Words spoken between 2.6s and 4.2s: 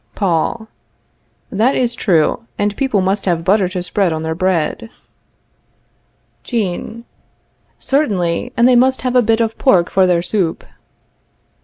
people must have butter to spread